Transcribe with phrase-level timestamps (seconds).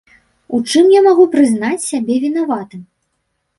[0.57, 2.81] У чым я магу прызнаць сябе вінаватым?